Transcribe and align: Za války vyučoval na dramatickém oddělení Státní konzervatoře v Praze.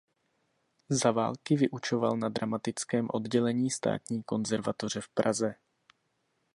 Za 0.89 1.11
války 1.11 1.55
vyučoval 1.55 2.17
na 2.17 2.29
dramatickém 2.29 3.07
oddělení 3.11 3.71
Státní 3.71 4.23
konzervatoře 4.23 5.01
v 5.01 5.09
Praze. 5.09 5.55